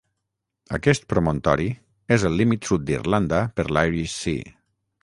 [0.77, 1.67] Aquest promontori
[2.17, 4.57] és el límit sud d'Irlanda per l'Irish Sea.